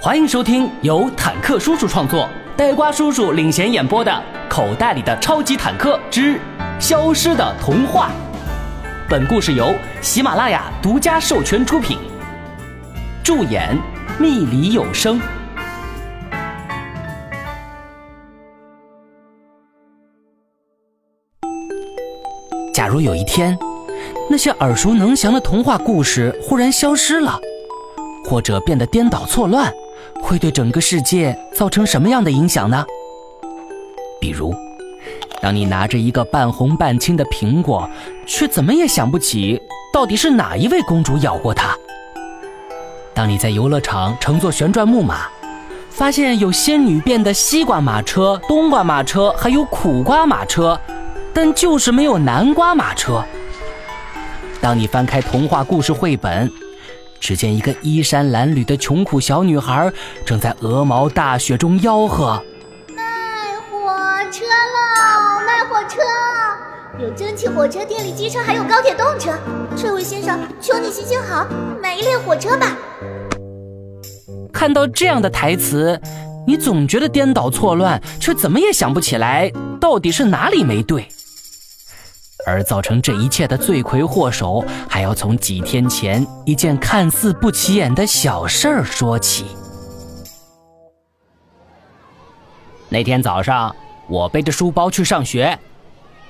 [0.00, 4.12] 欢迎收听由坦克叔叔创作、呆瓜叔叔领衔演播的
[4.48, 6.40] 《口袋里的超级坦克之
[6.78, 8.12] 消失的童话》。
[9.10, 11.98] 本故事由喜马拉雅独家授权出品，
[13.24, 13.76] 助演
[14.20, 15.20] 蜜里有声。
[22.72, 23.58] 假如有一天，
[24.30, 27.36] 那些耳熟能详的童话故事忽然消失了，
[28.24, 29.72] 或者变得颠倒错乱，
[30.22, 32.84] 会对整个世界造成什么样的影响呢？
[34.20, 34.54] 比如，
[35.40, 37.88] 当你拿着一个半红半青的苹果，
[38.26, 39.60] 却怎么也想不起
[39.92, 41.74] 到底是哪一位公主咬过它；
[43.14, 45.28] 当你在游乐场乘坐旋转木马，
[45.90, 50.78] 发现有仙女变的西瓜马车、冬瓜马车，还有苦瓜马车。
[51.34, 53.24] 但就是没有南瓜马车。
[54.60, 56.50] 当你翻开童话故事绘本，
[57.28, 59.92] 只见一个衣衫褴褛的穷苦小女孩
[60.24, 62.42] 正在鹅毛大雪中吆喝
[62.96, 63.02] ：“卖
[63.70, 63.90] 火
[64.32, 65.98] 车喽，卖火车！
[66.98, 69.38] 有蒸汽火车、电力机车，还有高铁动车。
[69.76, 71.46] 这位先生，求你行行好，
[71.82, 72.74] 买一列火车吧。”
[74.50, 76.00] 看到这样的台词，
[76.46, 81.06] 你总觉得颠倒错乱，却怎么也想不起来到底是哪里没对。
[82.46, 89.46] 而造成这一切的罪魁祸首，还要从几天前一件看似不起眼的小事儿说起。
[92.88, 93.74] 那天早上，
[94.08, 95.58] 我背着书包去上学，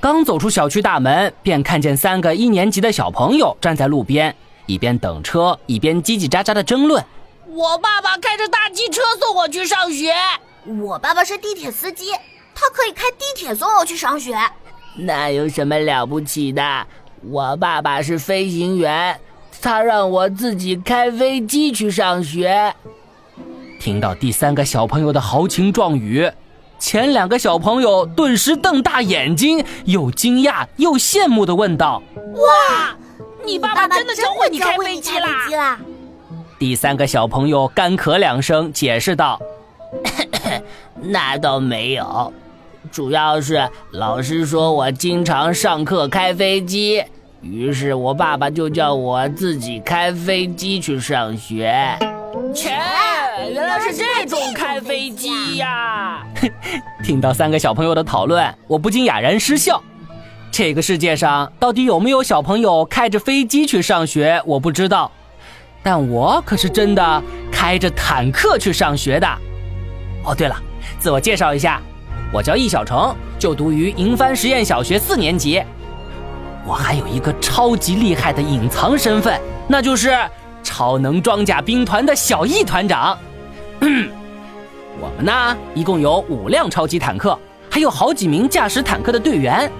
[0.00, 4.34] 刚走出小区大门，便看见三个一年级的小朋友站在路边，
[4.66, 7.04] 一边等车，一边叽叽喳喳的争论
[7.46, 10.12] ：“我爸爸开着大汽车送我去上学，
[10.82, 12.10] 我爸爸是地铁司机，
[12.54, 14.36] 他可以开地铁送我去上学。”
[14.96, 16.86] 那有什么了不起的？
[17.30, 19.18] 我爸爸是飞行员，
[19.60, 22.74] 他让我自己开飞机去上学。
[23.78, 26.30] 听到第三个小朋友的豪情壮语，
[26.78, 32.02] 前两个小朋友顿时瞪大眼睛，又惊讶又羡慕地问道
[32.36, 32.96] ：“哇，
[33.44, 35.78] 你爸爸真的教会你开飞机啦？”
[36.58, 39.40] 第三个小朋友干咳两声，解释道
[41.00, 42.32] ：“那倒没有。”
[42.90, 47.02] 主要是老师说我经常上课开飞机，
[47.40, 51.96] 于是我爸爸就叫我自己开飞机去上学。
[52.52, 52.70] 切，
[53.52, 56.26] 原来是这种开飞机呀！
[57.04, 59.80] 听到三个小朋友的讨论，我不禁哑然失笑。
[60.50, 65.10] 这个世界上到底有没有小朋友开着飞机去上学，我不知道，
[65.80, 69.28] 但我可是真的开着坦克去上学的。
[70.24, 70.56] 哦，对了，
[70.98, 71.80] 自我介绍一下。
[72.32, 75.60] 我叫易小成，就读于银帆实验小学四年级。
[76.64, 80.16] 我还有一个超级厉害的隐藏身份，那就是
[80.62, 83.18] 超能装甲兵团的小易团长。
[83.80, 87.36] 我们呢，一共有五辆超级坦克，
[87.68, 89.70] 还有好几名驾驶坦克的队员。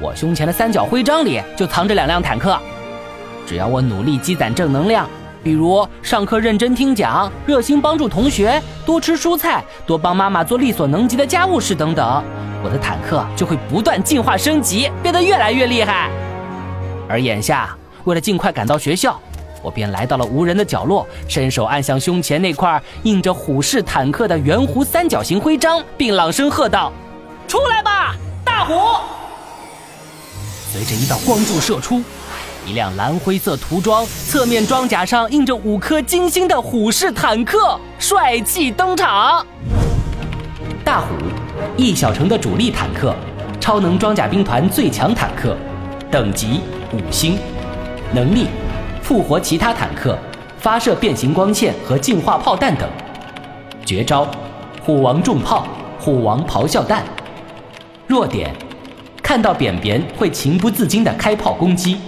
[0.00, 2.58] 我胸前的三角徽章里就藏着两辆坦克。
[3.46, 5.08] 只要我努力积攒正能量。
[5.44, 12.24] 比如上课认真听讲，热心帮助同学，多吃蔬菜，多帮妈妈做力所能及的家务事等等，
[12.64, 16.08] 我的坦克就会不断进化升级，变得越来越厉害。
[17.06, 19.20] 而眼下，为了尽快赶到学校，
[19.62, 26.90] 我便来到了无人的角落，伸手按向胸前那块印着虎式坦克的圆弧三角形徽章，并朗声喝道
[27.46, 28.72] ：“出来吧，大虎！”
[30.72, 32.02] 随着一道光柱射出。
[32.66, 39.46] 一辆蓝灰色涂装、侧面装甲上印着五颗金星的虎式坦克帅气登场。
[40.82, 41.08] 大虎，
[41.76, 43.14] 易小城的主力坦克，
[43.60, 45.54] 超能装甲兵团最强坦克，
[46.10, 46.62] 等级
[46.94, 47.38] 五星，
[48.14, 48.46] 能力
[49.02, 50.18] 复活其他坦克，
[50.58, 52.88] 发射变形光线和净化炮弹等。
[53.84, 54.26] 绝招：
[54.82, 55.66] 虎王重炮、
[56.00, 57.04] 虎王咆哮弹。
[58.06, 58.50] 弱点：
[59.22, 61.98] 看到扁扁会情不自禁的开炮攻击。